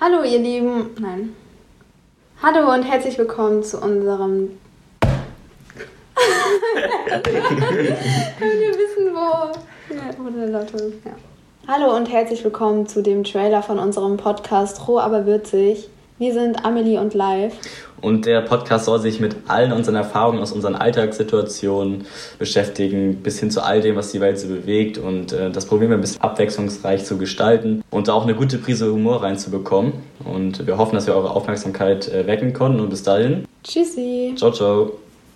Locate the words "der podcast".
18.26-18.86